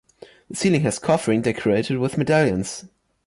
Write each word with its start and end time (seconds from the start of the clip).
The 0.49 0.55
ceiling 0.55 0.81
has 0.81 0.97
coffering 0.97 1.43
decorated 1.43 1.99
with 1.99 2.17
medallions. 2.17 2.85